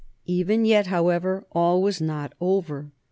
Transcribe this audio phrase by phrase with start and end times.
[0.25, 2.89] Even yet, however, all was not over.